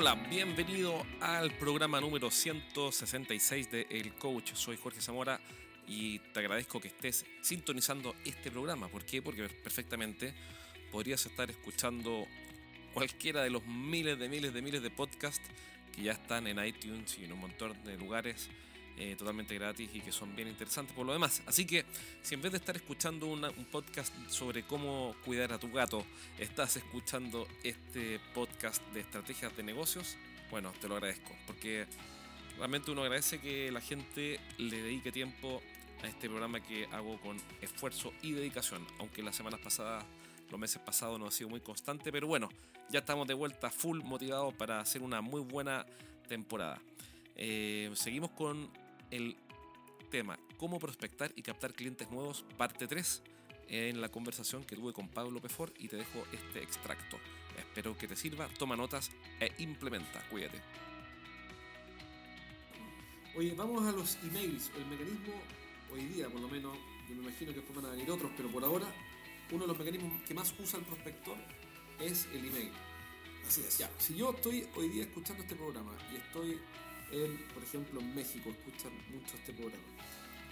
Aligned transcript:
Hola, 0.00 0.14
bienvenido 0.14 1.04
al 1.20 1.50
programa 1.58 2.00
número 2.00 2.30
166 2.30 3.68
de 3.68 3.84
El 3.90 4.14
Coach. 4.14 4.52
Soy 4.54 4.76
Jorge 4.76 5.00
Zamora 5.00 5.40
y 5.88 6.20
te 6.20 6.38
agradezco 6.38 6.80
que 6.80 6.86
estés 6.86 7.26
sintonizando 7.40 8.14
este 8.24 8.52
programa. 8.52 8.86
¿Por 8.86 9.04
qué? 9.04 9.20
Porque 9.20 9.48
perfectamente 9.48 10.34
podrías 10.92 11.26
estar 11.26 11.50
escuchando 11.50 12.28
cualquiera 12.94 13.42
de 13.42 13.50
los 13.50 13.66
miles 13.66 14.20
de 14.20 14.28
miles 14.28 14.54
de 14.54 14.62
miles 14.62 14.82
de 14.84 14.90
podcasts 14.92 15.50
que 15.92 16.04
ya 16.04 16.12
están 16.12 16.46
en 16.46 16.64
iTunes 16.64 17.18
y 17.18 17.24
en 17.24 17.32
un 17.32 17.40
montón 17.40 17.74
de 17.82 17.98
lugares 17.98 18.50
eh, 19.00 19.14
totalmente 19.16 19.54
gratis 19.54 19.88
y 19.94 20.00
que 20.00 20.10
son 20.10 20.34
bien 20.34 20.48
interesantes 20.48 20.94
por 20.94 21.06
lo 21.06 21.12
demás. 21.12 21.40
Así 21.46 21.64
que 21.64 21.84
si 22.22 22.34
en 22.34 22.42
vez 22.42 22.50
de 22.50 22.58
estar 22.58 22.74
escuchando 22.74 23.26
un 23.28 23.40
podcast 23.70 24.12
sobre 24.28 24.64
cómo 24.64 25.14
cuidar 25.24 25.52
a 25.52 25.58
tu 25.58 25.70
gato, 25.70 26.04
estás 26.36 26.76
escuchando 26.76 27.46
este 27.62 28.18
podcast 28.34 28.82
de 28.92 29.00
estrategias 29.00 29.56
de 29.56 29.62
negocios, 29.62 30.16
bueno, 30.50 30.72
te 30.80 30.88
lo 30.88 30.96
agradezco, 30.96 31.30
porque 31.46 31.86
realmente 32.56 32.90
uno 32.90 33.02
agradece 33.02 33.38
que 33.38 33.70
la 33.70 33.80
gente 33.80 34.40
le 34.58 34.82
dedique 34.82 35.12
tiempo 35.12 35.62
a 36.02 36.08
este 36.08 36.28
programa 36.28 36.60
que 36.60 36.86
hago 36.86 37.20
con 37.20 37.36
esfuerzo 37.60 38.12
y 38.22 38.32
dedicación, 38.32 38.84
aunque 38.98 39.22
las 39.22 39.36
semanas 39.36 39.60
pasadas 39.60 40.04
los 40.50 40.58
meses 40.58 40.80
pasados 40.80 41.20
no 41.20 41.26
ha 41.26 41.30
sido 41.30 41.50
muy 41.50 41.60
constante, 41.60 42.10
pero 42.10 42.26
bueno, 42.26 42.48
ya 42.90 43.00
estamos 43.00 43.28
de 43.28 43.34
vuelta 43.34 43.70
full 43.70 44.00
motivados 44.02 44.54
para 44.54 44.80
hacer 44.80 45.02
una 45.02 45.20
muy 45.20 45.42
buena 45.42 45.84
temporada. 46.26 46.80
Eh, 47.36 47.90
seguimos 47.94 48.30
con 48.30 48.68
el 49.10 49.36
tema 50.10 50.38
Cómo 50.56 50.78
prospectar 50.78 51.32
y 51.36 51.42
captar 51.42 51.72
clientes 51.72 52.10
nuevos, 52.10 52.44
parte 52.56 52.86
3, 52.86 53.22
en 53.68 54.00
la 54.00 54.08
conversación 54.08 54.64
que 54.64 54.74
tuve 54.74 54.92
con 54.92 55.08
Pablo 55.08 55.40
Pefor 55.40 55.72
y 55.78 55.88
te 55.88 55.96
dejo 55.96 56.24
este 56.32 56.62
extracto. 56.62 57.18
Espero 57.56 57.96
que 57.96 58.08
te 58.08 58.16
sirva, 58.16 58.48
toma 58.58 58.76
notas 58.76 59.10
e 59.38 59.52
implementa. 59.58 60.20
Cuídate. 60.30 60.60
Oye, 63.36 63.54
vamos 63.54 63.86
a 63.86 63.92
los 63.92 64.16
emails. 64.24 64.70
El 64.76 64.86
mecanismo, 64.86 65.34
hoy 65.92 66.06
día 66.06 66.28
por 66.28 66.40
lo 66.40 66.48
menos, 66.48 66.76
yo 67.08 67.14
me 67.14 67.22
imagino 67.22 67.52
que 67.52 67.58
después 67.58 67.76
van 67.76 67.86
a 67.86 67.90
venir 67.90 68.10
otros, 68.10 68.32
pero 68.36 68.48
por 68.48 68.64
ahora, 68.64 68.86
uno 69.52 69.60
de 69.62 69.68
los 69.68 69.78
mecanismos 69.78 70.22
que 70.22 70.34
más 70.34 70.52
usa 70.58 70.78
el 70.78 70.84
prospector 70.84 71.36
es 72.00 72.26
el 72.32 72.46
email. 72.46 72.72
Así 73.46 73.60
es. 73.60 73.78
Ya, 73.78 73.90
si 73.98 74.16
yo 74.16 74.32
estoy 74.32 74.66
hoy 74.74 74.88
día 74.88 75.04
escuchando 75.04 75.42
este 75.42 75.54
programa 75.54 75.96
y 76.12 76.16
estoy 76.16 76.60
por 77.54 77.62
ejemplo, 77.62 78.00
en 78.00 78.14
México 78.14 78.50
escuchan 78.50 78.92
mucho 79.10 79.36
este 79.36 79.52
programa. 79.52 79.82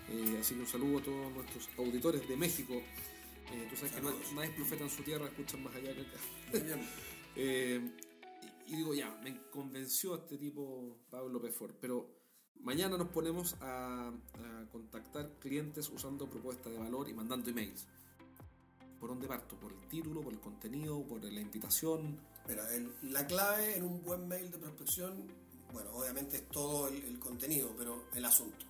Eh, 0.08 0.38
así 0.40 0.54
que 0.54 0.60
un 0.60 0.66
saludo 0.66 0.98
a 0.98 1.02
todos 1.02 1.32
nuestros 1.32 1.68
auditores 1.78 2.28
de 2.28 2.36
México. 2.36 2.74
Eh, 2.74 3.66
tú 3.68 3.76
sabes 3.76 3.92
que 3.92 4.00
no, 4.00 4.10
es 4.42 4.50
profeta 4.50 4.84
en 4.84 4.90
su 4.90 5.02
tierra, 5.02 5.26
escuchan 5.26 5.62
más 5.62 5.74
allá 5.74 5.94
que 5.94 6.00
acá. 6.00 6.78
Eh, 7.38 7.78
y, 8.66 8.76
digo, 8.76 8.94
ya, 8.94 9.14
me 9.22 9.38
convenció 9.50 10.14
este 10.14 10.38
tipo 10.38 10.96
Pablo 11.10 11.38
Pefor, 11.38 11.74
pero 11.78 12.08
mañana 12.60 12.96
nos 12.96 13.08
ponemos 13.08 13.56
a, 13.60 14.08
a 14.08 14.68
contactar 14.72 15.38
clientes 15.38 15.90
usando 15.90 16.30
propuestas 16.30 16.72
de 16.72 16.78
valor 16.78 17.10
y 17.10 17.12
mandando 17.12 17.50
emails. 17.50 17.86
¿Por 18.98 19.10
dónde 19.10 19.28
parto? 19.28 19.54
¿Por 19.56 19.72
el 19.72 19.86
título, 19.88 20.22
por 20.22 20.32
el 20.32 20.40
contenido, 20.40 21.06
por 21.06 21.22
la 21.22 21.40
invitación? 21.40 22.18
Mira, 22.48 22.66
la 23.02 23.26
clave 23.26 23.76
en 23.76 23.84
un 23.84 24.02
buen 24.02 24.26
mail 24.26 24.50
de 24.50 24.58
prospección 24.58 25.26
bueno, 25.76 25.90
obviamente 25.92 26.38
es 26.38 26.48
todo 26.48 26.88
el, 26.88 27.18
contenido, 27.18 27.74
pero 27.76 28.04
el 28.14 28.24
asunto. 28.24 28.64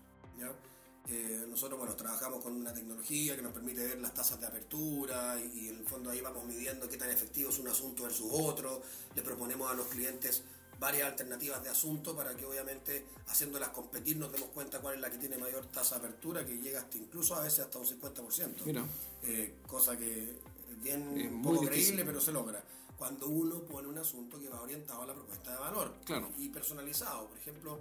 Eh, 1.09 1.47
nosotros, 1.49 1.79
bueno, 1.79 1.95
trabajamos 1.95 2.43
con 2.43 2.53
una 2.53 2.75
tecnología 2.75 3.37
que 3.37 3.43
nos 3.43 3.53
permite 3.53 3.87
ver 3.87 4.01
las 4.01 4.13
tasas 4.13 4.41
de 4.41 4.47
apertura 4.49 5.37
y, 5.39 5.69
en 5.69 5.77
el 5.77 5.87
fondo 5.87 6.11
ahí 6.11 6.21
vamos 6.21 6.45
midiendo 6.47 6.89
qué 6.89 6.97
tan 6.97 7.09
efectivo 7.11 7.51
es 7.51 7.61
un 7.61 7.69
asunto 7.69 8.03
versus 8.03 8.27
otro. 8.33 8.83
Le 9.15 9.23
proponemos 9.23 9.71
a 9.71 9.75
los 9.75 9.87
clientes 9.87 10.43
varias 10.81 11.07
alternativas 11.07 11.63
de 11.63 11.69
asunto 11.69 12.17
para 12.17 12.37
que 12.37 12.45
obviamente 12.45 13.07
haciéndolas 13.29 13.69
competir 13.69 14.17
nos 14.17 14.33
demos 14.33 14.49
cuenta 14.49 14.81
cuál 14.81 14.97
es 14.97 15.01
la 15.01 15.09
que 15.09 15.19
tiene 15.19 15.39
mayor 15.39 15.67
tasa 15.67 16.01
de 16.01 16.07
apertura, 16.07 16.45
que 16.45 16.59
llega 16.59 16.81
hasta 16.81 16.99
incluso 16.99 17.37
a 17.37 17.45
veces 17.45 17.61
hasta 17.61 17.79
un 17.79 17.87
50%. 17.87 18.65
Mira. 18.65 18.85
Eh, 19.23 19.59
cosa 19.65 19.97
que 19.97 20.23
es 20.25 20.83
bien 20.83 21.41
poco 21.41 21.67
creíble, 21.67 22.05
pero 22.05 22.21
se 22.21 22.33
logra 22.33 22.65
cuando 22.97 23.27
uno 23.27 23.61
pone 23.61 23.89
un 23.89 23.99
asunto 23.99 24.39
que 24.39 24.49
va 24.49 24.61
orientado 24.61 25.03
a 25.03 25.07
la 25.07 25.15
propuesta 25.15 25.53
de 25.53 25.59
valor 25.59 25.95
y 26.39 26.49
personalizado. 26.49 27.29
Por 27.29 27.39
ejemplo, 27.39 27.81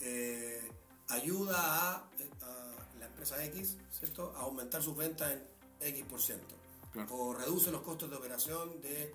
eh, 0.00 0.70
ayuda 1.08 1.94
a, 1.94 2.08
la 2.98 3.06
empresa 3.06 3.42
X 3.46 3.76
¿cierto? 3.90 4.34
a 4.36 4.40
aumentar 4.40 4.82
sus 4.82 4.96
ventas 4.96 5.32
en 5.32 5.42
X 5.80 6.04
por 6.04 6.20
ciento. 6.20 6.54
O 7.10 7.32
reduce 7.32 7.70
los 7.70 7.82
costos 7.82 8.10
de 8.10 8.16
operación 8.16 8.80
de, 8.80 9.12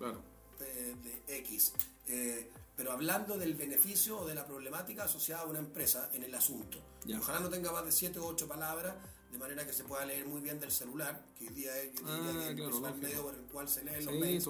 de, 0.58 1.38
X. 1.38 1.72
Eh, 2.06 2.50
pero 2.76 2.92
hablando 2.92 3.36
del 3.36 3.54
beneficio 3.54 4.20
o 4.20 4.26
de 4.26 4.34
la 4.34 4.46
problemática 4.46 5.04
asociada 5.04 5.42
a 5.42 5.46
una 5.46 5.58
empresa 5.58 6.10
en 6.12 6.24
el 6.24 6.34
asunto. 6.34 6.78
Ojalá 7.18 7.40
no 7.40 7.50
tenga 7.50 7.70
más 7.72 7.84
de 7.84 7.92
7 7.92 8.18
o 8.18 8.26
8 8.26 8.48
palabras, 8.48 8.94
de 9.34 9.40
manera 9.40 9.66
que 9.66 9.72
se 9.72 9.82
pueda 9.82 10.04
leer 10.04 10.26
muy 10.26 10.40
bien 10.40 10.60
del 10.60 10.70
celular, 10.70 11.26
que 11.36 11.48
hoy 11.48 11.54
día 11.54 11.76
es, 11.82 11.90
ah, 12.06 12.46
el 12.48 12.54
medio 12.54 13.22
por 13.24 13.34
el 13.34 13.40
cual 13.46 13.68
se 13.68 13.82
leen 13.82 14.04
los 14.06 14.14
mails. 14.14 14.48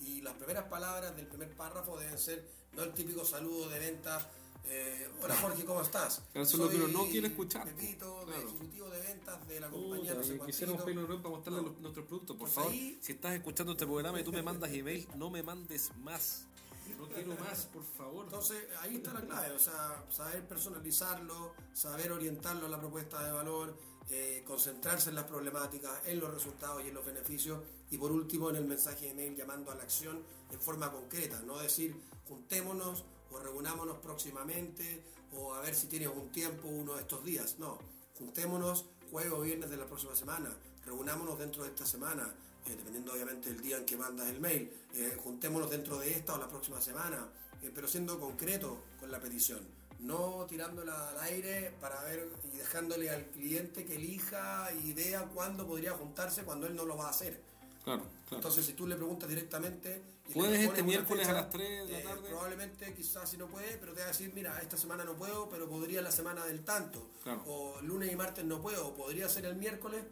Y 0.00 0.20
las 0.20 0.34
primeras 0.34 0.64
palabras 0.64 1.16
del 1.16 1.26
primer 1.26 1.56
párrafo 1.56 1.98
deben 1.98 2.18
ser 2.18 2.46
no 2.74 2.82
el 2.82 2.92
típico 2.92 3.24
saludo 3.24 3.70
de 3.70 3.78
venta. 3.78 4.30
Eh, 4.66 5.08
Hola 5.22 5.34
Jorge, 5.36 5.64
¿cómo 5.64 5.80
estás? 5.80 6.22
Eso 6.34 6.42
es 6.42 6.58
lo 6.58 6.68
que 6.68 6.76
uno 6.76 6.88
no 6.88 7.06
quiere 7.06 7.28
escuchar. 7.28 7.64
Pepito, 7.64 8.30
ejecutivo 8.30 8.90
de 8.90 9.00
ventas 9.00 9.48
de 9.48 9.60
la 9.60 9.70
compañía. 9.70 10.12
Uh, 10.12 10.16
no 10.16 10.22
sé 10.22 10.38
quisiéramos 10.40 10.82
para 10.82 11.28
mostrarle 11.30 11.62
nuestros 11.80 12.06
productos. 12.06 12.36
Por 12.36 12.50
pues 12.50 12.52
favor, 12.52 12.72
si 12.72 13.12
estás 13.12 13.32
escuchando 13.32 13.72
este 13.72 13.86
programa 13.86 14.20
y 14.20 14.24
tú 14.24 14.32
me 14.32 14.42
mandas 14.42 14.70
email, 14.70 15.08
no 15.16 15.30
me 15.30 15.42
mandes 15.42 15.92
más. 16.02 16.44
No 16.98 17.08
quiero 17.08 17.34
más, 17.42 17.66
por 17.72 17.84
favor. 17.84 18.26
Entonces, 18.26 18.64
ahí 18.80 18.96
está 18.96 19.14
la 19.14 19.22
clave, 19.22 19.52
o 19.52 19.58
sea, 19.58 20.04
saber 20.10 20.46
personalizarlo, 20.46 21.54
saber 21.72 22.12
orientarlo 22.12 22.66
a 22.66 22.68
la 22.68 22.78
propuesta 22.78 23.24
de 23.24 23.32
valor, 23.32 23.76
eh, 24.08 24.44
concentrarse 24.46 25.08
en 25.08 25.16
las 25.16 25.24
problemáticas, 25.24 26.06
en 26.06 26.20
los 26.20 26.32
resultados 26.32 26.84
y 26.84 26.88
en 26.88 26.94
los 26.94 27.04
beneficios, 27.04 27.60
y 27.90 27.98
por 27.98 28.12
último 28.12 28.50
en 28.50 28.56
el 28.56 28.64
mensaje 28.64 29.06
de 29.06 29.14
mail 29.14 29.34
llamando 29.34 29.70
a 29.72 29.74
la 29.74 29.82
acción 29.82 30.22
en 30.50 30.60
forma 30.60 30.92
concreta, 30.92 31.40
no 31.42 31.58
decir 31.58 31.96
juntémonos 32.28 33.04
o 33.30 33.38
reunámonos 33.38 33.98
próximamente 33.98 35.02
o 35.32 35.54
a 35.54 35.60
ver 35.60 35.74
si 35.74 35.88
tienes 35.88 36.08
un 36.08 36.30
tiempo 36.30 36.68
uno 36.68 36.94
de 36.94 37.00
estos 37.00 37.24
días, 37.24 37.56
no, 37.58 37.78
juntémonos 38.16 38.86
jueves 39.10 39.32
o 39.32 39.40
viernes 39.40 39.70
de 39.70 39.76
la 39.76 39.86
próxima 39.86 40.14
semana, 40.14 40.56
reunámonos 40.84 41.38
dentro 41.38 41.64
de 41.64 41.70
esta 41.70 41.84
semana, 41.84 42.32
eh, 42.66 42.76
dependiendo 42.76 43.12
obviamente 43.12 43.48
del 43.48 43.60
día 43.60 43.78
en 43.78 43.86
que 43.86 43.96
mandas 43.96 44.28
el 44.28 44.40
mail, 44.40 44.70
eh, 44.94 45.16
juntémonos 45.22 45.70
dentro 45.70 45.98
de 45.98 46.12
esta 46.12 46.34
o 46.34 46.38
la 46.38 46.48
próxima 46.48 46.80
semana, 46.80 47.28
pero 47.74 47.88
siendo 47.88 48.20
concreto 48.20 48.84
con 49.00 49.10
la 49.10 49.20
petición, 49.20 49.60
no 50.06 50.46
tirándola 50.48 51.08
al 51.08 51.20
aire 51.20 51.74
para 51.80 52.02
ver 52.04 52.28
y 52.52 52.56
dejándole 52.56 53.10
al 53.10 53.24
cliente 53.26 53.84
que 53.84 53.96
elija 53.96 54.68
y 54.84 54.92
vea 54.92 55.24
cuándo 55.34 55.66
podría 55.66 55.92
juntarse 55.92 56.44
cuando 56.44 56.66
él 56.66 56.76
no 56.76 56.84
lo 56.84 56.96
va 56.96 57.08
a 57.08 57.10
hacer. 57.10 57.40
Claro, 57.84 58.02
Entonces, 58.32 58.66
si 58.66 58.72
tú 58.72 58.86
le 58.86 58.96
preguntas 58.96 59.28
directamente. 59.28 60.02
¿Puedes 60.34 60.60
este 60.60 60.82
miércoles 60.82 61.28
a 61.28 61.32
las 61.32 61.50
3 61.50 61.86
de 61.86 61.92
la 61.92 62.02
tarde? 62.02 62.28
probablemente, 62.28 62.92
quizás 62.94 63.30
si 63.30 63.36
no 63.36 63.46
puede, 63.46 63.76
pero 63.78 63.92
te 63.92 64.00
va 64.00 64.06
a 64.06 64.08
decir: 64.08 64.32
Mira, 64.34 64.58
esta 64.60 64.76
semana 64.76 65.04
no 65.04 65.14
puedo, 65.14 65.48
pero 65.48 65.68
podría 65.68 66.02
la 66.02 66.10
semana 66.10 66.44
del 66.44 66.64
tanto. 66.64 67.10
O 67.46 67.80
lunes 67.82 68.10
y 68.10 68.16
martes 68.16 68.44
no 68.44 68.60
puedo, 68.60 68.88
o 68.88 68.94
podría 68.94 69.28
ser 69.28 69.46
el 69.46 69.54
miércoles. 69.54 70.02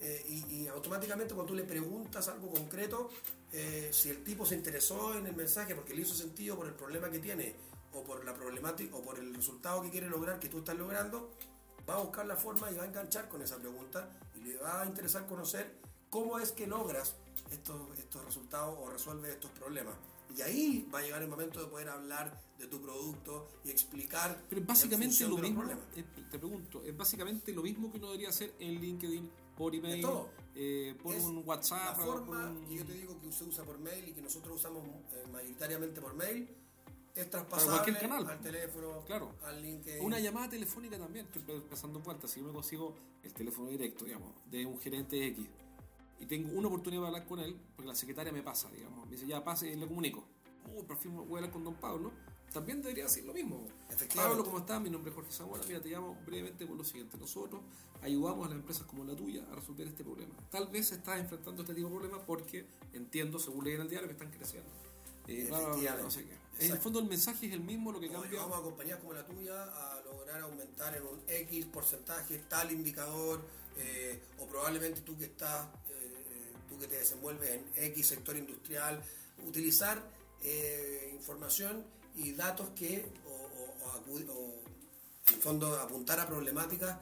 Eh, 0.00 0.44
y, 0.50 0.66
automáticamente 0.66 1.34
cuando 1.34 1.52
tú 1.52 1.54
le 1.54 1.62
preguntas 1.62 2.26
algo 2.26 2.50
concreto, 2.50 3.10
eh, 3.52 3.90
si 3.92 4.08
el 4.08 4.24
tipo 4.24 4.44
se 4.44 4.56
interesó 4.56 5.16
en 5.16 5.26
el 5.26 5.36
mensaje 5.36 5.74
porque 5.74 5.94
le 5.94 6.02
hizo 6.02 6.14
sentido 6.14 6.56
por 6.56 6.66
el 6.66 6.72
problema 6.72 7.10
que 7.10 7.18
tiene 7.18 7.54
o 7.92 8.02
por 8.02 8.24
la 8.24 8.34
problemática 8.34 8.94
o 8.96 9.02
por 9.02 9.18
el 9.18 9.34
resultado 9.34 9.82
que 9.82 9.90
quiere 9.90 10.08
lograr 10.08 10.38
que 10.38 10.48
tú 10.48 10.58
estás 10.58 10.76
logrando, 10.76 11.30
va 11.88 11.94
a 11.94 12.02
buscar 12.02 12.26
la 12.26 12.36
forma 12.36 12.70
y 12.70 12.74
va 12.74 12.84
a 12.84 12.86
enganchar 12.86 13.28
con 13.28 13.42
esa 13.42 13.56
pregunta 13.58 14.10
y 14.34 14.40
le 14.40 14.56
va 14.58 14.82
a 14.82 14.86
interesar 14.86 15.26
conocer 15.26 15.78
cómo 16.08 16.38
es 16.38 16.52
que 16.52 16.66
logras 16.66 17.16
estos, 17.50 17.98
estos 17.98 18.24
resultados 18.24 18.78
o 18.80 18.90
resuelves 18.90 19.32
estos 19.32 19.50
problemas. 19.52 19.94
Y 20.36 20.42
ahí 20.42 20.88
va 20.94 21.00
a 21.00 21.02
llegar 21.02 21.22
el 21.22 21.28
momento 21.28 21.60
de 21.60 21.66
poder 21.66 21.88
hablar 21.88 22.40
de 22.56 22.68
tu 22.68 22.80
producto 22.80 23.48
y 23.64 23.70
explicar. 23.70 24.44
Pero 24.48 24.62
básicamente 24.64 25.26
lo 25.26 25.38
mismo. 25.38 25.64
Eh, 25.96 26.04
te 26.30 26.38
pregunto, 26.38 26.82
es 26.84 26.96
básicamente 26.96 27.52
lo 27.52 27.62
mismo 27.62 27.90
que 27.90 27.98
uno 27.98 28.06
debería 28.06 28.28
hacer 28.28 28.54
en 28.60 28.80
LinkedIn, 28.80 29.28
por 29.56 29.74
email, 29.74 30.06
eh, 30.54 30.96
por 31.02 31.16
un 31.16 31.42
WhatsApp. 31.44 31.98
La 31.98 32.04
forma 32.04 32.54
que 32.68 32.76
yo 32.76 32.84
te 32.84 32.92
digo 32.92 33.20
que 33.20 33.32
se 33.32 33.44
usa 33.44 33.64
por 33.64 33.78
mail 33.78 34.08
y 34.08 34.12
que 34.12 34.22
nosotros 34.22 34.56
usamos 34.56 34.84
eh, 34.86 35.24
mayoritariamente 35.32 36.00
por 36.00 36.14
mail 36.14 36.48
es 37.14 37.30
traspasable 37.30 37.98
canal. 37.98 38.28
al 38.28 38.40
teléfono, 38.40 39.04
claro. 39.06 39.34
al 39.44 39.60
LinkedIn. 39.60 40.04
Una 40.04 40.18
llamada 40.20 40.48
telefónica 40.48 40.98
también, 40.98 41.26
estoy 41.34 41.60
pasando 41.68 42.02
puertas. 42.02 42.30
Si 42.30 42.40
yo 42.40 42.46
me 42.46 42.52
consigo 42.52 42.94
el 43.22 43.32
teléfono 43.32 43.68
directo, 43.68 44.04
digamos, 44.04 44.32
de 44.50 44.66
un 44.66 44.78
gerente 44.80 45.26
X 45.26 45.46
y 46.18 46.26
tengo 46.26 46.50
una 46.56 46.68
oportunidad 46.68 47.02
de 47.02 47.06
hablar 47.08 47.26
con 47.26 47.40
él, 47.40 47.56
porque 47.74 47.88
la 47.88 47.94
secretaria 47.94 48.32
me 48.32 48.42
pasa, 48.42 48.70
digamos, 48.70 49.06
me 49.06 49.12
dice, 49.12 49.26
ya 49.26 49.42
pase 49.42 49.70
y 49.70 49.76
le 49.76 49.86
comunico. 49.86 50.24
Oh, 50.76 50.84
por 50.84 50.96
fin 50.98 51.14
voy 51.16 51.24
a 51.24 51.36
hablar 51.36 51.50
con 51.50 51.64
don 51.64 51.74
Pablo, 51.74 52.12
también 52.52 52.82
debería 52.82 53.04
decir 53.04 53.24
lo 53.24 53.32
mismo. 53.32 53.66
Pablo, 54.14 54.44
¿cómo 54.44 54.58
estás? 54.58 54.80
Mi 54.80 54.90
nombre 54.90 55.10
es 55.10 55.14
Jorge 55.14 55.30
Zamora. 55.30 55.62
Mira, 55.66 55.80
te 55.80 55.88
llamo 55.88 56.18
brevemente 56.26 56.66
por 56.66 56.76
lo 56.76 56.84
siguiente. 56.84 57.16
Nosotros 57.16 57.62
ayudamos 58.02 58.46
a 58.46 58.48
las 58.50 58.58
empresas 58.58 58.86
como 58.86 59.04
la 59.04 59.14
tuya 59.14 59.44
a 59.50 59.54
resolver 59.54 59.86
este 59.86 60.02
problema. 60.02 60.34
Tal 60.50 60.66
vez 60.68 60.90
estás 60.90 61.20
enfrentando 61.20 61.62
este 61.62 61.74
tipo 61.74 61.88
de 61.88 61.94
problemas 61.94 62.22
porque 62.26 62.66
entiendo, 62.92 63.38
según 63.38 63.64
leí 63.64 63.74
en 63.74 63.82
el 63.82 63.88
diario, 63.88 64.08
que 64.08 64.14
están 64.14 64.30
creciendo. 64.30 64.68
Eh, 65.28 65.44
bla, 65.48 65.58
bla, 65.58 65.68
bla, 65.68 65.74
Efectivamente. 65.76 66.02
no 66.04 66.10
sé 66.10 66.24
qué. 66.24 66.40
En 66.66 66.72
el 66.72 66.78
fondo 66.78 66.98
el 66.98 67.06
mensaje 67.06 67.46
es 67.46 67.52
el 67.54 67.60
mismo, 67.60 67.90
lo 67.90 68.00
que 68.00 68.10
cambia. 68.10 68.40
Vamos 68.40 68.58
a 68.58 68.62
compañías 68.62 68.98
como 68.98 69.14
la 69.14 69.24
tuya 69.24 69.62
a 69.64 70.00
lograr 70.02 70.40
aumentar 70.42 70.94
en 70.96 71.02
un 71.06 71.20
X 71.26 71.66
porcentaje 71.66 72.38
tal 72.48 72.70
indicador, 72.70 73.40
eh, 73.78 74.20
o 74.38 74.46
probablemente 74.46 75.00
tú 75.00 75.16
que 75.16 75.24
estás, 75.24 75.68
eh, 75.88 76.52
tú 76.68 76.78
que 76.78 76.86
te 76.86 76.96
desenvuelves 76.96 77.50
en 77.50 77.64
X 77.92 78.06
sector 78.08 78.36
industrial, 78.36 79.02
utilizar 79.46 80.02
eh, 80.42 81.10
información 81.14 81.84
y 82.16 82.32
datos 82.32 82.68
que, 82.76 83.06
o, 83.26 83.30
o- 83.30 83.86
o 83.86 84.32
o, 84.32 84.54
en 85.28 85.34
el 85.34 85.40
fondo, 85.40 85.78
apuntar 85.78 86.20
a 86.20 86.26
problemáticas 86.26 86.98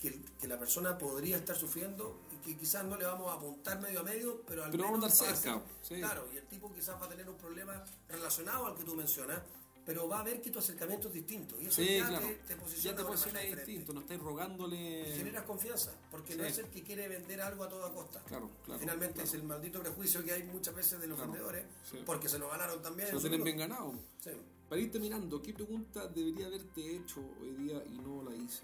que, 0.00 0.18
que 0.40 0.46
la 0.48 0.58
persona 0.58 0.96
podría 0.96 1.36
estar 1.36 1.56
sufriendo 1.56 2.18
que 2.42 2.56
quizás 2.56 2.84
no 2.84 2.96
le 2.96 3.04
vamos 3.06 3.30
a 3.30 3.34
apuntar 3.34 3.80
medio 3.80 4.00
a 4.00 4.02
medio, 4.02 4.42
pero 4.46 4.64
al 4.64 4.70
Pero 4.70 4.84
vamos 4.84 5.02
a 5.02 5.06
andar 5.06 5.10
cerca, 5.36 5.62
sí. 5.82 5.96
Claro, 5.96 6.28
y 6.32 6.36
el 6.36 6.46
tipo 6.46 6.72
quizás 6.72 7.00
va 7.00 7.06
a 7.06 7.08
tener 7.08 7.28
un 7.28 7.36
problema 7.36 7.82
relacionado 8.08 8.66
al 8.66 8.74
que 8.76 8.84
tú 8.84 8.94
mencionas, 8.94 9.40
pero 9.84 10.06
va 10.08 10.20
a 10.20 10.22
ver 10.22 10.40
que 10.40 10.50
tu 10.50 10.60
acercamiento 10.60 11.08
es 11.08 11.14
distinto. 11.14 11.60
Y 11.60 11.66
eso 11.66 11.82
Sí, 11.82 11.96
ya 11.96 12.06
claro. 12.08 12.26
te, 12.28 12.34
te 12.34 12.56
posiciona, 12.56 12.96
ya 12.96 13.02
te 13.02 13.08
posiciona 13.10 13.40
distinto, 13.40 13.92
no 13.92 14.00
estáis 14.02 14.20
Y 14.20 14.22
rogándole. 14.22 15.12
generas 15.16 15.42
confianza, 15.44 15.92
porque 16.10 16.36
no 16.36 16.44
es 16.44 16.58
el 16.58 16.66
que 16.66 16.82
quiere 16.84 17.08
vender 17.08 17.40
algo 17.40 17.64
a 17.64 17.68
toda 17.68 17.92
costa. 17.92 18.22
Claro, 18.28 18.48
claro, 18.64 18.78
Finalmente 18.80 19.14
claro. 19.14 19.28
es 19.28 19.34
el 19.34 19.42
maldito 19.42 19.80
prejuicio 19.80 20.24
que 20.24 20.32
hay 20.32 20.44
muchas 20.44 20.74
veces 20.74 21.00
de 21.00 21.06
los 21.08 21.16
Claro, 21.16 21.32
vendedores, 21.32 21.64
sí. 21.90 21.98
porque 22.06 22.28
se 22.28 22.38
lo 22.38 22.48
ganaron 22.48 22.80
también. 22.80 23.08
Se 23.08 23.14
lo 23.14 23.20
tienen 23.20 23.42
bien 23.42 23.56
ganado. 23.58 23.92
Para 24.68 24.80
ir 24.80 24.90
terminando, 24.90 25.42
¿qué 25.42 25.52
pregunta 25.52 26.06
debería 26.06 26.46
haberte 26.46 26.96
hecho 26.96 27.20
hoy 27.40 27.50
día 27.52 27.82
y 27.84 27.98
no 27.98 28.22
la 28.22 28.34
hice? 28.34 28.62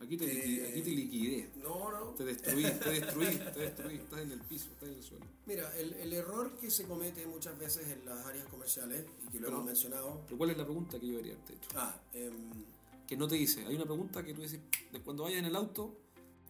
Aquí 0.00 0.16
te, 0.16 0.24
Eh, 0.24 0.68
aquí 0.70 0.82
te 0.82 0.90
liquidé. 0.90 1.50
No, 1.56 1.90
no. 1.90 2.06
Te 2.14 2.24
destruí, 2.24 2.62
te 2.62 2.90
destruí, 2.90 3.26
te 3.52 3.60
destruí. 3.60 3.94
Estás 3.96 4.20
en 4.20 4.32
el 4.32 4.40
piso, 4.40 4.68
estás 4.70 4.88
en 4.88 4.94
el 4.94 5.02
suelo. 5.02 5.26
Mira, 5.46 5.76
el, 5.76 5.92
el 5.94 6.12
error 6.14 6.56
que 6.58 6.70
se 6.70 6.84
comete 6.84 7.26
muchas 7.26 7.58
veces 7.58 7.86
en 7.88 8.04
las 8.06 8.24
áreas 8.26 8.46
comerciales, 8.46 9.04
y 9.26 9.32
que 9.32 9.40
lo 9.40 9.48
hemos 9.48 9.64
mencionado, 9.64 10.22
Pero 10.26 10.38
¿cuál 10.38 10.50
es 10.50 10.56
la 10.56 10.64
pregunta 10.64 10.98
que 10.98 11.06
yo 11.06 11.12
debería 11.12 11.34
haberte 11.34 11.52
hecho? 11.54 11.68
ah, 11.76 12.00
em, 12.14 12.64
Que 13.06 13.16
no 13.16 13.28
te 13.28 13.36
hice. 13.36 13.66
Hay 13.66 13.74
una 13.74 13.84
pregunta 13.84 14.24
que 14.24 14.32
tú 14.32 14.40
dices, 14.40 14.60
de 14.90 15.00
cuando 15.02 15.24
vayas 15.24 15.40
en 15.40 15.46
el 15.46 15.56
auto, 15.56 15.94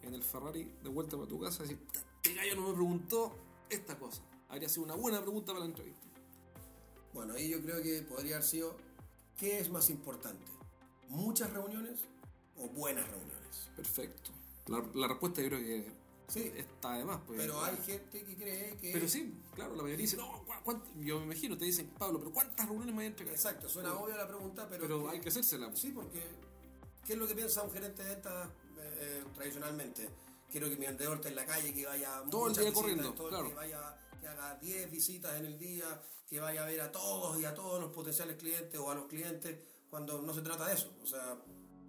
en 0.02 0.14
el 0.14 0.22
Ferrari, 0.22 0.70
de 0.82 0.88
vuelta 0.88 1.16
para 1.16 1.28
tu 1.28 1.40
casa, 1.40 1.62
decís, 1.64 1.78
este 2.22 2.34
gallo 2.34 2.54
no 2.56 2.68
me 2.68 2.74
preguntó 2.74 3.34
esta 3.68 3.98
cosa. 3.98 4.22
Habría 4.48 4.68
sido 4.68 4.84
una 4.84 4.94
buena 4.94 5.20
pregunta 5.22 5.48
para 5.52 5.60
la 5.60 5.66
entrevista. 5.66 6.06
bueno, 7.12 7.34
ahí 7.34 7.48
yo 7.48 7.60
creo 7.62 7.82
que 7.82 8.02
podría 8.02 8.36
haber 8.36 8.46
sido, 8.48 8.76
¿qué 9.36 9.58
es 9.58 9.70
más 9.70 9.90
importante? 9.90 10.44
¿Muchas 11.08 11.52
reuniones 11.52 12.00
o 12.56 12.68
buenas 12.68 13.08
reuniones? 13.08 13.39
Perfecto. 13.76 14.30
La, 14.66 14.82
la 14.94 15.08
respuesta 15.08 15.42
yo 15.42 15.48
creo 15.48 15.60
que 15.60 16.00
Sí, 16.28 16.52
está 16.54 16.96
de 16.96 17.04
más. 17.04 17.20
Pues, 17.26 17.40
pero 17.40 17.60
hay 17.64 17.76
gente 17.78 18.22
que 18.24 18.36
cree 18.36 18.76
que... 18.76 18.92
Pero 18.92 19.08
sí, 19.08 19.34
claro, 19.52 19.74
la 19.74 19.82
mayoría 19.82 20.04
dice, 20.04 20.16
no, 20.16 20.44
¿cu- 20.44 20.52
cuánt-?" 20.64 20.84
yo 21.04 21.18
me 21.18 21.24
imagino, 21.24 21.58
te 21.58 21.64
dicen, 21.64 21.88
Pablo, 21.98 22.20
pero 22.20 22.32
¿cuántas 22.32 22.66
reuniones 22.66 22.94
me 22.94 22.98
voy 22.98 23.04
a 23.04 23.08
entregar? 23.08 23.34
Exacto, 23.34 23.68
suena 23.68 23.94
obvia 23.98 24.16
la 24.16 24.28
pregunta, 24.28 24.68
pero... 24.68 24.82
Pero 24.82 25.02
que- 25.02 25.10
hay 25.10 25.20
que 25.20 25.28
hacérsela. 25.28 25.74
Sí, 25.74 25.90
porque 25.90 26.22
¿qué 27.04 27.14
es 27.14 27.18
lo 27.18 27.26
que 27.26 27.34
piensa 27.34 27.62
un 27.64 27.72
gerente 27.72 28.04
de 28.04 28.10
ventas 28.14 28.48
eh, 28.78 29.24
tradicionalmente? 29.34 30.08
Quiero 30.52 30.68
que 30.68 30.76
mi 30.76 30.86
vendedor 30.86 31.16
esté 31.16 31.30
en 31.30 31.34
la 31.34 31.46
calle, 31.46 31.74
que 31.74 31.84
vaya 31.86 32.18
a 32.18 32.30
Todo 32.30 32.46
el 32.46 32.52
día 32.52 32.62
visitas, 32.62 32.80
corriendo, 32.80 33.12
todo 33.14 33.28
claro. 33.28 33.48
que 33.48 33.54
vaya 33.54 33.98
que 34.20 34.28
haga 34.28 34.54
10 34.56 34.88
visitas 34.90 35.36
en 35.40 35.46
el 35.46 35.58
día, 35.58 36.00
que 36.28 36.38
vaya 36.38 36.62
a 36.62 36.66
ver 36.66 36.80
a 36.82 36.92
todos 36.92 37.40
y 37.40 37.44
a 37.44 37.54
todos 37.54 37.80
los 37.80 37.90
potenciales 37.92 38.36
clientes 38.36 38.78
o 38.78 38.88
a 38.88 38.94
los 38.94 39.06
clientes, 39.06 39.58
cuando 39.88 40.22
no 40.22 40.32
se 40.32 40.42
trata 40.42 40.66
de 40.68 40.74
eso. 40.74 40.92
O 41.02 41.06
sea, 41.08 41.36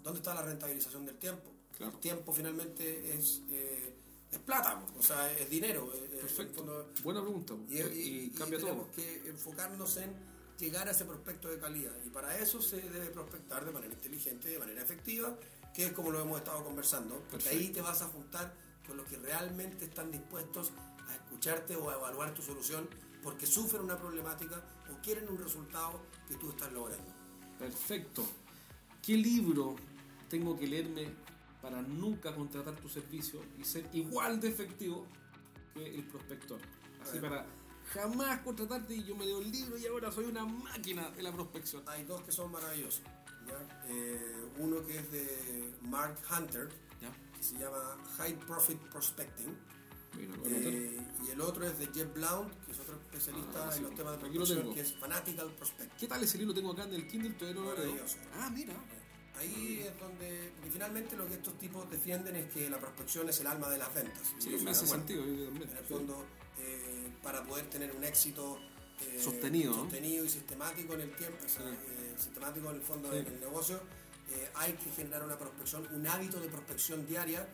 ¿dónde 0.03 0.19
está 0.19 0.33
la 0.33 0.41
rentabilización 0.43 1.05
del 1.05 1.17
tiempo? 1.17 1.51
Claro. 1.77 1.93
El 1.93 1.99
tiempo 1.99 2.31
finalmente 2.33 3.13
es, 3.17 3.41
eh, 3.49 3.95
es 4.31 4.39
plata, 4.39 4.83
o 4.97 5.01
sea, 5.03 5.31
es 5.33 5.49
dinero. 5.49 5.91
eh, 5.95 6.17
Perfecto. 6.21 6.57
fondo, 6.57 6.91
Buena 7.03 7.21
pregunta. 7.21 7.53
y, 7.67 7.77
y- 7.77 7.81
y 7.81 8.19
y 8.25 8.29
cambia 8.31 8.59
tenemos 8.59 8.85
todo. 8.87 8.95
que 8.95 9.29
enfocarnos 9.29 9.97
en 9.97 10.13
llegar 10.59 10.87
a 10.87 10.91
ese 10.91 11.05
prospecto 11.05 11.47
de 11.49 11.57
calidad. 11.59 11.93
Y 12.05 12.09
para 12.09 12.37
eso 12.37 12.61
se 12.61 12.77
debe 12.81 13.07
prospectar 13.07 13.65
de 13.65 13.71
manera 13.71 13.93
inteligente, 13.93 14.47
de 14.49 14.59
manera 14.59 14.81
efectiva, 14.83 15.35
que 15.73 15.85
es 15.85 15.91
como 15.93 16.11
lo 16.11 16.19
hemos 16.21 16.37
estado 16.37 16.63
conversando. 16.63 17.15
Porque 17.15 17.45
Perfecto. 17.45 17.57
ahí 17.57 17.69
te 17.69 17.81
vas 17.81 18.01
a 18.03 18.07
juntar 18.07 18.53
con 18.85 18.97
los 18.97 19.07
que 19.07 19.17
realmente 19.17 19.85
están 19.85 20.11
dispuestos 20.11 20.71
a 21.07 21.15
escucharte 21.15 21.75
o 21.75 21.89
a 21.89 21.95
evaluar 21.95 22.33
tu 22.33 22.41
solución 22.43 22.87
porque 23.23 23.45
sufren 23.47 23.81
una 23.83 23.97
problemática 23.97 24.63
o 24.91 25.01
quieren 25.01 25.27
un 25.29 25.37
resultado 25.39 25.99
que 26.27 26.35
tú 26.35 26.49
estás 26.51 26.71
logrando. 26.71 27.11
Perfecto. 27.57 28.23
¿Qué 29.01 29.17
libro 29.17 29.75
tengo 30.31 30.57
que 30.57 30.65
leerme 30.65 31.09
para 31.61 31.81
nunca 31.81 32.33
contratar 32.33 32.73
tu 32.77 32.87
servicio 32.89 33.41
y 33.59 33.63
ser 33.65 33.87
igual 33.93 34.39
de 34.39 34.47
efectivo 34.47 35.05
que 35.73 35.93
el 35.93 36.03
prospector? 36.05 36.59
Así 37.03 37.19
para 37.19 37.45
jamás 37.93 38.39
contratarte 38.39 38.95
y 38.95 39.03
yo 39.03 39.15
me 39.15 39.25
leo 39.25 39.41
el 39.41 39.51
libro 39.51 39.77
y 39.77 39.85
ahora 39.85 40.11
soy 40.11 40.25
una 40.25 40.45
máquina 40.45 41.11
de 41.11 41.21
la 41.21 41.31
prospección. 41.33 41.83
Hay 41.87 42.05
dos 42.05 42.21
que 42.21 42.31
son 42.31 42.51
maravillosos. 42.51 43.01
¿ya? 43.45 43.83
Eh, 43.87 44.45
uno 44.57 44.85
que 44.85 44.99
es 44.99 45.11
de 45.11 45.73
Mark 45.81 46.17
Hunter, 46.31 46.69
¿Ya? 47.01 47.11
que 47.37 47.43
se 47.43 47.57
llama 47.59 47.97
High 48.17 48.39
Profit 48.47 48.79
Prospecting. 48.89 49.55
Mira. 50.17 50.33
Eh, 50.45 50.97
y 51.25 51.31
el 51.31 51.41
otro 51.41 51.65
es 51.65 51.77
de 51.79 51.87
Jeff 51.87 52.13
Blount, 52.13 52.53
que 52.65 52.71
es 52.71 52.79
otro 52.79 52.95
especialista 52.95 53.67
Ah, 53.67 53.71
sí, 53.71 53.77
en 53.79 53.83
los 53.85 53.95
temas 53.95 54.13
de 54.13 54.19
prospección, 54.19 54.73
que 54.73 54.81
es 54.81 54.93
Fanatical 54.97 55.51
Prospect. 55.55 55.97
¿Qué 55.97 56.07
tal 56.07 56.23
ese 56.23 56.37
libro? 56.37 56.53
Lo 56.53 56.59
tengo 56.59 56.71
acá 56.73 56.83
en 56.83 56.93
el 56.93 57.07
Kindle, 57.07 57.31
todavía 57.31 57.61
no 57.61 57.69
lo. 57.69 57.75
Maravilloso. 57.75 58.17
Ah, 58.37 58.49
mira. 58.53 58.73
Ahí 59.41 59.83
es 59.87 59.99
donde, 59.99 60.51
porque 60.55 60.71
finalmente 60.71 61.15
lo 61.17 61.27
que 61.27 61.33
estos 61.33 61.57
tipos 61.59 61.89
defienden 61.89 62.35
es 62.35 62.51
que 62.51 62.69
la 62.69 62.79
prospección 62.79 63.27
es 63.29 63.39
el 63.39 63.47
alma 63.47 63.69
de 63.69 63.77
las 63.79 63.93
ventas. 63.93 64.33
Sí, 64.39 64.49
me 64.63 64.71
hace 64.71 64.85
sentido. 64.85 65.25
yo 65.25 65.45
también. 65.45 65.69
En 65.69 65.77
el 65.77 65.83
fondo, 65.85 66.25
eh, 66.59 67.11
para 67.23 67.43
poder 67.43 67.69
tener 67.69 67.91
un 67.95 68.03
éxito 68.03 68.59
eh, 69.01 69.19
Sostenido, 69.19 69.73
sostenido 69.73 70.23
y 70.25 70.29
sistemático 70.29 70.93
en 70.93 71.01
el 71.01 71.15
tiempo, 71.15 71.37
o 71.43 71.49
sea, 71.49 71.63
Sí. 71.63 71.75
eh, 71.89 72.13
sistemático 72.17 72.69
en 72.69 72.75
el 72.75 72.81
fondo 72.83 73.09
Sí. 73.11 73.23
del 73.23 73.39
negocio, 73.39 73.79
hay 74.55 74.73
que 74.73 74.89
generar 74.91 75.23
una 75.25 75.37
prospección, 75.37 75.85
un 75.93 76.07
hábito 76.07 76.39
de 76.39 76.47
prospección 76.47 77.05
diaria 77.05 77.45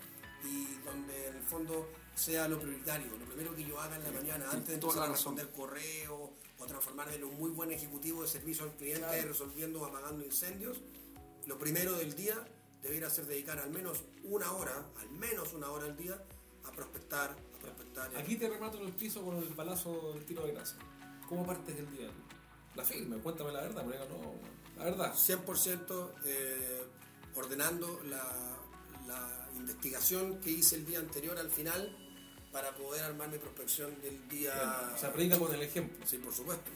y 0.43 0.65
donde 0.85 1.27
en 1.27 1.35
el 1.37 1.43
fondo 1.43 1.89
sea 2.15 2.47
lo 2.47 2.59
prioritario, 2.59 3.07
lo 3.17 3.25
primero 3.25 3.55
que 3.55 3.63
yo 3.63 3.79
haga 3.79 3.95
en 3.95 4.03
la 4.03 4.11
mañana 4.11 4.45
antes 4.51 4.67
de 4.67 4.73
empezar 4.75 5.03
a 5.03 5.11
responder 5.11 5.49
correo 5.51 6.33
o 6.59 6.65
transformarme 6.67 7.15
en 7.15 7.23
un 7.23 7.35
muy 7.39 7.49
buen 7.49 7.71
ejecutivo 7.71 8.21
de 8.23 8.27
servicio 8.27 8.65
al 8.65 8.75
cliente 8.75 8.99
Claro. 9.07 9.27
resolviendo 9.29 9.81
o 9.81 9.85
apagando 9.85 10.23
incendios, 10.23 10.81
lo 11.47 11.57
primero 11.57 11.93
del 11.93 12.13
día 12.13 12.35
debería 12.81 13.09
ser 13.09 13.25
dedicar 13.25 13.57
al 13.59 13.71
menos 13.71 14.03
una 14.23 14.51
hora, 14.51 14.85
al 14.99 15.09
menos 15.11 15.53
una 15.53 15.71
hora 15.71 15.85
al 15.85 15.97
día 15.97 16.21
a 16.65 16.71
prospectar, 16.71 17.31
a 17.31 17.61
prospectar. 17.61 18.15
Aquí 18.17 18.35
te 18.35 18.49
remato 18.49 18.77
en 18.79 18.87
el 18.87 18.93
piso 18.93 19.23
con 19.23 19.37
el 19.37 19.53
balazo 19.53 20.13
del 20.13 20.25
tiro 20.25 20.45
de 20.45 20.53
gracia. 20.53 20.77
¿Cómo 21.27 21.45
partes 21.45 21.75
el 21.77 21.89
día? 21.91 22.09
La 22.75 22.83
firme, 22.83 23.17
cuéntame 23.17 23.51
la 23.51 23.61
verdad, 23.61 23.83
porque 23.83 23.97
no, 23.97 24.35
la 24.77 24.83
verdad. 24.85 25.13
100% 25.13 26.13
eh, 26.25 26.83
ordenando 27.35 28.01
la, 28.05 28.57
la 29.07 29.49
investigación 29.55 30.39
que 30.39 30.51
hice 30.51 30.75
el 30.75 30.85
día 30.85 30.99
anterior 30.99 31.37
al 31.37 31.49
final 31.49 31.95
para 32.51 32.75
poder 32.75 33.03
armar 33.03 33.29
mi 33.29 33.37
prospección 33.37 34.01
del 34.01 34.27
día. 34.27 34.91
O 34.95 34.97
sea, 34.97 35.11
predica 35.13 35.37
con 35.37 35.53
el 35.53 35.61
ejemplo. 35.61 36.05
sí, 36.05 36.17
por 36.17 36.33
supuesto. 36.33 36.69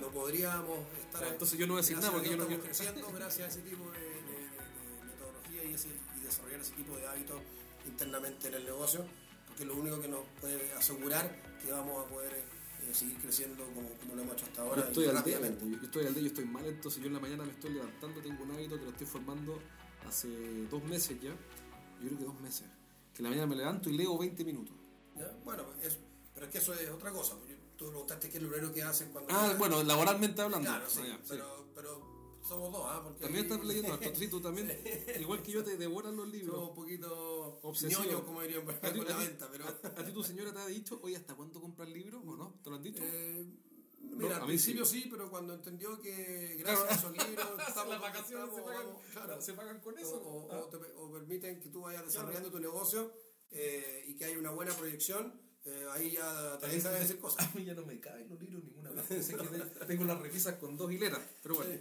No, 0.00 0.08
podríamos 0.08 0.78
estar. 0.98 1.22
O 1.22 1.24
sea, 1.24 1.32
entonces 1.32 1.58
yo 1.58 1.66
no 1.66 1.74
voy 1.74 1.80
a 1.80 1.82
decir 1.82 1.96
nada 1.98 2.10
porque 2.12 2.30
yo 2.30 2.36
no 2.36 2.42
estamos 2.44 2.64
creciendo 2.66 3.12
gracias 3.14 3.46
a 3.48 3.50
ese 3.50 3.60
tipo 3.68 3.90
de, 3.90 3.98
de- 4.00 4.04
de- 4.04 4.98
de 4.98 5.04
metodología 5.06 5.64
y, 5.64 5.74
ese- 5.74 5.88
y 6.16 6.20
desarrollar 6.24 6.60
ese 6.60 6.72
tipo 6.74 6.96
de 6.96 7.06
hábitos 7.06 7.40
internamente 7.86 8.48
en 8.48 8.54
el 8.54 8.64
negocio, 8.64 9.04
porque 9.46 9.62
es 9.62 9.68
lo 9.68 9.76
único 9.76 10.00
que 10.00 10.08
nos 10.08 10.20
puede 10.40 10.72
asegurar 10.72 11.30
que 11.62 11.70
vamos 11.70 12.04
a 12.04 12.08
poder 12.08 12.32
eh, 12.34 12.92
seguir 12.94 13.16
creciendo 13.18 13.64
como, 13.74 13.88
como 13.90 14.14
lo 14.16 14.22
hemos 14.22 14.34
hecho 14.34 14.46
hasta 14.46 14.62
Yo 14.64 14.68
ahora 14.70 14.82
estoy 14.82 15.04
y 15.04 15.08
al 15.08 15.12
día, 15.24 15.38
rápidamente. 15.38 15.64
yo 15.78 15.84
estoy 15.84 16.06
al 16.06 16.14
día, 16.14 16.22
yo 16.22 16.28
estoy 16.28 16.44
mal, 16.46 16.66
entonces 16.66 17.00
yo 17.00 17.06
en 17.08 17.14
la 17.14 17.20
mañana 17.20 17.44
me 17.44 17.52
estoy 17.52 17.72
levantando, 17.74 18.20
tengo 18.20 18.42
un 18.42 18.50
hábito 18.50 18.76
que 18.78 18.84
lo 18.84 18.90
estoy 18.90 19.06
formando 19.06 19.58
hace 20.06 20.28
dos 20.70 20.82
meses 20.84 21.20
ya, 21.22 21.30
yo 21.30 22.08
creo 22.08 22.18
que 22.18 22.24
dos 22.24 22.40
meses, 22.40 22.66
que 23.14 23.18
en 23.20 23.24
la 23.24 23.30
mañana 23.30 23.46
me 23.46 23.56
levanto 23.56 23.88
y 23.90 23.96
leo 23.96 24.18
20 24.18 24.44
minutos. 24.44 24.74
¿Ya? 25.16 25.30
Bueno, 25.44 25.64
es, 25.82 25.96
pero 26.34 26.46
es 26.46 26.52
que 26.52 26.58
eso 26.58 26.74
es 26.74 26.90
otra 26.90 27.10
cosa. 27.12 27.36
porque 27.36 27.53
Tú 27.76 27.86
preguntaste 27.88 28.28
qué 28.30 28.36
es 28.36 28.42
lo 28.42 28.48
primero 28.50 28.72
que 28.72 28.82
hacen 28.82 29.10
cuando... 29.10 29.32
Ah, 29.34 29.54
bueno, 29.58 29.82
laboralmente 29.82 30.40
hablando. 30.42 30.68
Claro, 30.68 30.88
sí, 30.88 31.00
Ah, 31.02 31.06
ya, 31.08 31.16
sí. 31.16 31.22
pero, 31.28 31.68
pero 31.74 32.38
somos 32.46 32.72
dos, 32.72 32.82
¿ah? 32.86 33.00
Porque 33.02 33.20
También 33.20 33.44
estás 33.46 33.64
leyendo 33.64 33.92
harto, 33.94 34.14
sí, 34.14 34.28
tú 34.28 34.40
también, 34.40 34.70
igual 35.20 35.42
que 35.42 35.50
yo 35.52 35.64
te 35.64 35.76
devoran 35.76 36.14
los 36.14 36.26
Somos 36.26 36.36
libros. 36.40 36.68
un 36.68 36.74
poquito 36.74 37.58
Obsesivo. 37.62 38.02
ñoños, 38.04 38.20
como 38.22 38.42
dirían 38.42 38.64
por 38.64 38.74
¿A 38.74 38.76
acá, 38.76 38.92
ti, 38.92 38.98
con 38.98 39.08
la 39.08 39.16
venta, 39.16 39.48
pero... 39.50 39.64
a- 39.66 40.04
ti 40.04 40.12
tu 40.12 40.22
señora 40.22 40.52
te 40.52 40.58
ha 40.60 40.66
dicho, 40.66 41.00
oye, 41.02 41.16
¿hasta 41.16 41.34
cuándo 41.34 41.60
compras 41.60 41.88
libros 41.88 42.22
o 42.26 42.36
no? 42.36 42.60
¿Te 42.62 42.70
lo 42.70 42.76
han 42.76 42.82
dicho? 42.82 43.02
Eh, 43.04 43.44
mira, 44.02 44.36
a 44.36 44.40
al 44.40 44.46
principio 44.46 44.84
sí. 44.84 45.08
pero 45.10 45.28
cuando 45.30 45.54
entendió 45.54 45.98
que 46.00 46.56
gracias 46.60 46.90
a 46.90 46.94
esos 46.94 47.12
libros 47.26 47.48
estamos 47.68 47.88
Las 47.90 48.00
vacaciones 48.00 48.48
estamos, 48.50 48.54
se 48.54 48.62
pagan, 48.62 48.86
vamos, 48.86 49.02
claro, 49.12 49.40
se 49.40 49.52
pagan 49.54 49.80
con 49.80 49.94
o, 49.94 49.98
eso. 49.98 50.16
o- 50.22 50.48
Ah. 50.52 50.60
o 50.60 50.64
te- 50.68 50.76
o 50.96 51.10
permiten 51.10 51.58
que 51.60 51.70
tú 51.70 51.80
vayas 51.80 52.04
desarrollando 52.04 52.50
tu 52.52 52.60
negocio 52.60 53.12
eh, 53.50 54.04
y 54.06 54.14
que 54.16 54.26
haya 54.26 54.38
una 54.38 54.50
buena 54.50 54.72
proyección, 54.76 55.40
eh, 55.64 55.86
ahí 55.92 56.12
ya 56.12 56.56
dejan 56.58 56.92
de 56.94 57.00
decir 57.00 57.18
cosas. 57.18 57.46
A 57.48 57.56
mí 57.56 57.64
ya 57.64 57.74
no 57.74 57.84
me 57.86 57.98
caben 58.00 58.28
los 58.28 58.40
libros 58.40 58.62
ninguna. 58.64 59.02
Sé 59.04 59.36
que 59.36 59.44
te- 59.44 59.86
tengo 59.86 60.04
las 60.04 60.20
revisas 60.20 60.54
con 60.56 60.76
dos 60.76 60.90
hileras, 60.92 61.20
pero 61.42 61.56
bueno. 61.56 61.72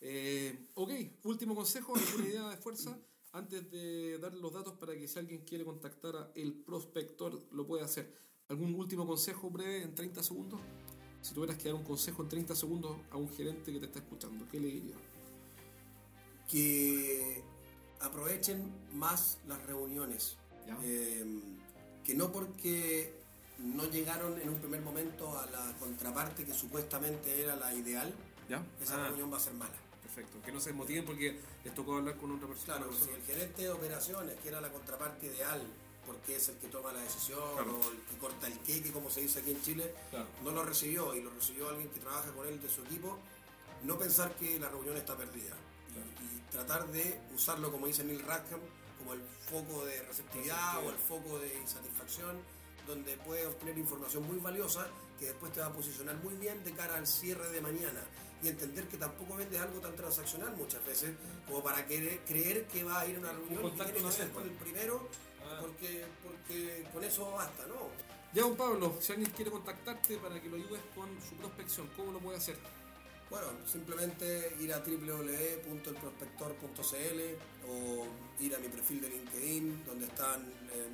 Eh, 0.00 0.68
ok, 0.74 0.90
último 1.24 1.54
consejo, 1.54 1.94
alguna 1.96 2.28
idea 2.28 2.48
de 2.50 2.56
fuerza. 2.56 2.96
Antes 3.32 3.70
de 3.70 4.18
dar 4.18 4.32
los 4.34 4.52
datos 4.52 4.74
para 4.78 4.94
que 4.94 5.06
si 5.06 5.18
alguien 5.18 5.44
quiere 5.44 5.64
contactar 5.64 6.16
a 6.16 6.32
el 6.34 6.54
prospector 6.54 7.38
lo 7.52 7.66
puede 7.66 7.82
hacer. 7.84 8.12
¿Algún 8.48 8.74
último 8.74 9.06
consejo 9.06 9.50
breve 9.50 9.82
en 9.82 9.94
30 9.94 10.22
segundos? 10.22 10.58
Si 11.20 11.34
tuvieras 11.34 11.58
que 11.58 11.64
dar 11.64 11.74
un 11.74 11.84
consejo 11.84 12.22
en 12.22 12.28
30 12.30 12.54
segundos 12.56 12.96
a 13.10 13.16
un 13.18 13.28
gerente 13.30 13.70
que 13.72 13.78
te 13.80 13.86
está 13.86 13.98
escuchando, 13.98 14.46
¿qué 14.50 14.58
le 14.58 14.68
dirías? 14.68 14.98
Que 16.48 17.42
aprovechen 18.00 18.72
más 18.94 19.38
las 19.46 19.62
reuniones. 19.66 20.36
Eh, 20.82 21.24
que 22.04 22.14
no 22.14 22.32
porque 22.32 23.12
no 23.58 23.84
llegaron 23.90 24.40
en 24.40 24.48
un 24.48 24.58
primer 24.58 24.80
momento 24.80 25.38
a 25.38 25.46
la 25.46 25.74
contraparte 25.78 26.44
que 26.44 26.54
supuestamente 26.54 27.42
era 27.42 27.56
la 27.56 27.74
ideal, 27.74 28.14
esa 28.80 28.94
ah. 28.94 29.08
reunión 29.08 29.32
va 29.32 29.36
a 29.36 29.40
ser 29.40 29.54
mala. 29.54 29.74
Perfecto, 30.02 30.40
que 30.42 30.52
no 30.52 30.60
se 30.60 30.70
desmotiven 30.70 31.04
porque 31.04 31.38
les 31.64 31.74
tocó 31.74 31.96
hablar 31.96 32.16
con 32.16 32.32
otra 32.32 32.48
persona. 32.48 32.76
Claro, 32.76 32.92
si 32.92 33.10
el 33.10 33.22
gerente 33.22 33.62
de 33.62 33.70
operaciones, 33.70 34.36
que 34.40 34.48
era 34.48 34.60
la 34.60 34.70
contraparte 34.70 35.26
ideal, 35.26 35.60
porque 36.06 36.36
es 36.36 36.48
el 36.48 36.56
que 36.56 36.68
toma 36.68 36.92
la 36.92 37.02
decisión 37.02 37.38
o 37.38 37.90
el 37.90 37.98
que 38.08 38.16
corta 38.18 38.46
el 38.46 38.58
queque, 38.60 38.90
como 38.90 39.10
se 39.10 39.20
dice 39.20 39.40
aquí 39.40 39.50
en 39.50 39.62
Chile, 39.62 39.94
no 40.42 40.52
lo 40.52 40.64
recibió 40.64 41.14
y 41.14 41.20
lo 41.20 41.30
recibió 41.30 41.68
alguien 41.68 41.90
que 41.90 42.00
trabaja 42.00 42.32
con 42.32 42.46
él 42.46 42.60
de 42.62 42.68
su 42.68 42.80
equipo, 42.82 43.18
no 43.84 43.98
pensar 43.98 44.34
que 44.36 44.58
la 44.58 44.68
reunión 44.68 44.96
está 44.96 45.16
perdida 45.16 45.54
y, 45.94 46.50
tratar 46.50 46.88
de 46.88 47.20
usarlo, 47.34 47.70
como 47.70 47.86
dice 47.86 48.02
Neil 48.04 48.22
Rackham, 48.22 48.60
como 48.98 49.12
el 49.12 49.20
foco 49.20 49.84
de 49.84 50.02
receptividad 50.02 50.82
o 50.82 50.88
el 50.88 50.96
foco 50.96 51.38
de 51.38 51.54
insatisfacción 51.58 52.38
donde 52.88 53.16
puedes 53.18 53.46
obtener 53.46 53.78
información 53.78 54.26
muy 54.26 54.38
valiosa 54.38 54.88
que 55.18 55.26
después 55.26 55.52
te 55.52 55.60
va 55.60 55.66
a 55.66 55.72
posicionar 55.72 56.16
muy 56.16 56.34
bien 56.34 56.64
de 56.64 56.72
cara 56.72 56.96
al 56.96 57.06
cierre 57.06 57.48
de 57.50 57.60
mañana 57.60 58.02
y 58.42 58.48
entender 58.48 58.88
que 58.88 58.96
tampoco 58.96 59.36
vendes 59.36 59.60
algo 59.60 59.80
tan 59.80 59.94
transaccional 59.94 60.56
muchas 60.56 60.84
veces 60.86 61.14
como 61.46 61.62
para 61.62 61.84
creer 61.86 62.66
que 62.66 62.84
va 62.84 63.00
a 63.00 63.06
ir 63.06 63.16
a 63.16 63.18
una 63.20 63.32
reunión 63.32 63.66
y 63.66 63.70
tiene 63.70 63.92
que 63.92 64.12
ser 64.12 64.30
con 64.30 64.44
el 64.44 64.50
primero 64.50 65.08
ah. 65.44 65.58
porque, 65.60 66.04
porque 66.22 66.86
con 66.92 67.04
eso 67.04 67.30
basta, 67.32 67.66
¿no? 67.66 67.88
Ya, 68.32 68.42
don 68.42 68.56
Pablo, 68.56 68.96
si 69.00 69.12
alguien 69.12 69.30
quiere 69.30 69.50
contactarte 69.50 70.18
para 70.18 70.40
que 70.40 70.48
lo 70.48 70.56
ayudes 70.56 70.80
con 70.94 71.08
su 71.22 71.34
prospección, 71.36 71.88
¿cómo 71.96 72.12
lo 72.12 72.18
puede 72.18 72.36
hacer? 72.36 72.56
Bueno, 73.30 73.46
simplemente 73.66 74.54
ir 74.60 74.72
a 74.72 74.78
www.elprospector.cl 74.78 77.70
o 77.70 78.06
ir 78.40 78.54
a 78.54 78.58
mi 78.58 78.68
perfil 78.68 79.02
de 79.02 79.10
LinkedIn, 79.10 79.84
donde 79.84 80.06
están, 80.06 80.40
eh, 80.72 80.88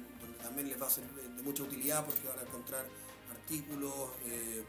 también 0.45 0.69
les 0.69 0.81
va 0.81 0.87
a 0.87 0.91
ser 0.91 1.05
de 1.05 1.43
mucha 1.43 1.63
utilidad 1.63 2.05
porque 2.05 2.29
van 2.29 2.39
a 2.39 2.43
encontrar 2.43 2.87
artículos, 3.31 3.93
eh, 4.27 4.63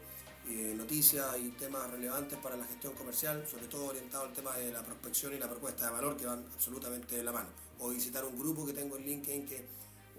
eh, 0.48 0.74
noticias 0.76 1.26
y 1.38 1.50
temas 1.50 1.90
relevantes 1.90 2.38
para 2.38 2.56
la 2.56 2.64
gestión 2.64 2.94
comercial, 2.94 3.44
sobre 3.48 3.66
todo 3.66 3.86
orientado 3.86 4.24
al 4.24 4.32
tema 4.32 4.56
de 4.56 4.72
la 4.72 4.82
prospección 4.82 5.34
y 5.34 5.38
la 5.38 5.48
propuesta 5.48 5.86
de 5.86 5.92
valor 5.92 6.16
que 6.16 6.24
van 6.24 6.44
absolutamente 6.54 7.16
de 7.16 7.24
la 7.24 7.32
mano. 7.32 7.48
O 7.80 7.90
visitar 7.90 8.24
un 8.24 8.38
grupo 8.38 8.64
que 8.64 8.72
tengo 8.72 8.96
en 8.96 9.04
LinkedIn 9.04 9.46
que 9.46 9.66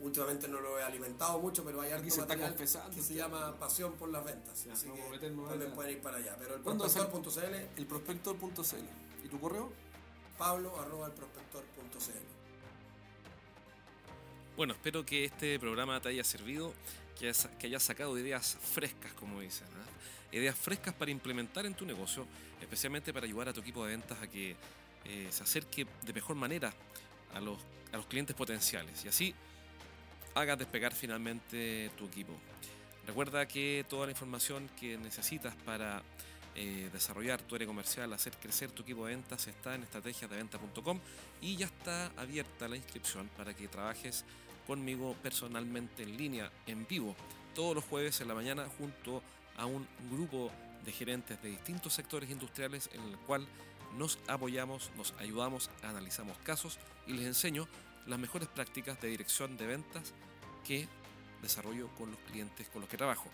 últimamente 0.01 0.47
no 0.47 0.59
lo 0.59 0.77
he 0.77 0.83
alimentado 0.83 1.39
mucho, 1.39 1.63
pero 1.63 1.81
hay 1.81 1.91
algo 1.91 2.05
que 2.05 3.01
se 3.01 3.13
llama 3.15 3.57
Pasión 3.57 3.93
por 3.93 4.09
las 4.09 4.23
Ventas. 4.23 4.65
así 4.71 4.87
que 4.87 5.19
también 5.19 5.73
pueden 5.73 5.91
ir 5.91 6.01
para 6.01 6.17
allá. 6.17 6.35
Pero 6.37 6.55
el 6.55 6.61
prospector.cl. 6.61 7.55
El 7.77 7.87
prospector.cl. 7.87 9.25
¿Y 9.25 9.27
tu 9.27 9.39
correo? 9.39 9.71
Pablo 10.37 10.79
arroba 10.79 11.07
el 11.07 11.13
prospector.cl. 11.13 12.36
Bueno, 14.57 14.73
espero 14.73 15.05
que 15.05 15.23
este 15.23 15.59
programa 15.59 16.01
te 16.01 16.09
haya 16.09 16.23
servido, 16.23 16.73
que 17.19 17.27
hayas, 17.27 17.83
sacado 17.83 18.17
ideas 18.17 18.57
frescas, 18.59 19.13
como 19.13 19.39
dicen. 19.39 19.67
Ideas 20.31 20.55
frescas 20.55 20.95
para 20.95 21.11
implementar 21.11 21.67
en 21.67 21.75
tu 21.75 21.85
negocio, 21.85 22.25
especialmente 22.59 23.13
para 23.13 23.27
ayudar 23.27 23.49
a 23.49 23.53
tu 23.53 23.59
equipo 23.59 23.85
de 23.85 23.91
ventas 23.91 24.17
a 24.19 24.25
que 24.25 24.55
eh, 25.05 25.27
se 25.29 25.43
acerque 25.43 25.85
de 26.01 26.11
mejor 26.11 26.35
manera 26.37 26.73
a 27.35 27.39
los, 27.39 27.59
a 27.93 27.99
clientes 28.09 28.35
potenciales. 28.35 29.05
Y 29.05 29.09
así 29.09 29.35
hagas 30.33 30.57
despegar 30.57 30.95
finalmente 30.95 31.91
tu 31.95 32.07
equipo. 32.07 32.33
Recuerda 33.05 33.47
que 33.47 33.85
toda 33.87 34.07
la 34.07 34.11
información 34.13 34.71
que 34.79 34.97
necesitas 34.97 35.55
para 35.55 36.01
eh, 36.55 36.89
desarrollar 36.91 37.43
tu 37.43 37.53
área 37.53 37.67
comercial, 37.67 38.11
hacer 38.11 38.33
crecer 38.41 38.71
tu 38.71 38.81
equipo 38.81 39.05
de 39.05 39.13
ventas 39.13 39.45
está 39.45 39.75
en 39.75 39.83
estrategiasdeventa.com 39.83 40.99
y 41.41 41.57
ya 41.57 41.67
está 41.67 42.07
abierta 42.17 42.67
la 42.67 42.75
inscripción 42.75 43.29
para 43.37 43.53
que 43.53 43.67
trabajes 43.67 44.25
conmigo 44.67 45.15
personalmente 45.23 46.03
en 46.03 46.17
línea, 46.17 46.51
en 46.67 46.85
vivo, 46.85 47.15
todos 47.55 47.73
los 47.73 47.85
jueves 47.85 48.21
en 48.21 48.27
la 48.27 48.35
mañana 48.35 48.67
junto 48.77 49.23
a 49.55 49.65
un 49.65 49.87
grupo 50.11 50.51
de 50.85 50.91
gerentes 50.91 51.41
de 51.41 51.49
distintos 51.49 51.93
sectores 51.93 52.29
industriales 52.29 52.89
en 52.93 53.01
el 53.01 53.17
cual 53.19 53.47
nos 53.97 54.19
apoyamos, 54.27 54.91
nos 54.95 55.13
ayudamos, 55.19 55.71
analizamos 55.81 56.37
casos 56.39 56.77
y 57.07 57.13
les 57.13 57.25
enseño 57.25 57.67
las 58.05 58.19
mejores 58.19 58.47
prácticas 58.47 59.01
de 59.01 59.07
dirección 59.07 59.57
de 59.57 59.65
ventas 59.65 60.13
que 60.65 60.87
desarrollo 61.41 61.87
con 61.95 62.11
los 62.11 62.19
clientes 62.31 62.69
con 62.69 62.81
los 62.81 62.89
que 62.89 62.97
trabajo. 62.97 63.29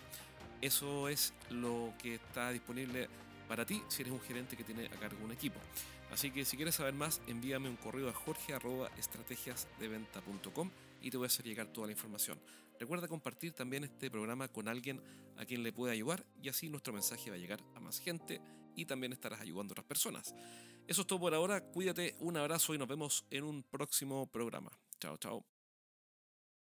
Eso 0.60 1.08
es 1.08 1.34
lo 1.50 1.92
que 2.00 2.14
está 2.14 2.50
disponible 2.50 3.08
para 3.48 3.66
ti 3.66 3.82
si 3.88 4.02
eres 4.02 4.14
un 4.14 4.20
gerente 4.20 4.56
que 4.56 4.62
tiene 4.64 4.86
a 4.86 5.00
cargo 5.00 5.24
un 5.24 5.32
equipo. 5.32 5.58
Así 6.12 6.30
que 6.30 6.44
si 6.44 6.56
quieres 6.56 6.76
saber 6.76 6.94
más, 6.94 7.20
envíame 7.26 7.68
un 7.68 7.74
correo 7.76 8.08
a 8.08 8.12
jorge.estrategiasdeventa.com 8.12 10.70
y 11.04 11.10
te 11.10 11.18
voy 11.18 11.26
a 11.26 11.28
hacer 11.28 11.44
llegar 11.44 11.68
toda 11.68 11.86
la 11.86 11.92
información. 11.92 12.40
Recuerda 12.80 13.06
compartir 13.06 13.52
también 13.52 13.84
este 13.84 14.10
programa 14.10 14.48
con 14.48 14.68
alguien 14.68 15.02
a 15.36 15.44
quien 15.44 15.62
le 15.62 15.70
pueda 15.70 15.92
ayudar 15.92 16.24
y 16.40 16.48
así 16.48 16.70
nuestro 16.70 16.94
mensaje 16.94 17.28
va 17.28 17.36
a 17.36 17.38
llegar 17.38 17.62
a 17.74 17.80
más 17.80 17.98
gente 17.98 18.40
y 18.74 18.86
también 18.86 19.12
estarás 19.12 19.40
ayudando 19.40 19.72
a 19.72 19.74
otras 19.74 19.86
personas. 19.86 20.34
Eso 20.88 21.02
es 21.02 21.06
todo 21.06 21.20
por 21.20 21.34
ahora, 21.34 21.60
cuídate, 21.60 22.16
un 22.20 22.38
abrazo 22.38 22.74
y 22.74 22.78
nos 22.78 22.88
vemos 22.88 23.26
en 23.30 23.44
un 23.44 23.62
próximo 23.62 24.26
programa. 24.26 24.70
Chao, 24.98 25.18
chao. 25.18 25.53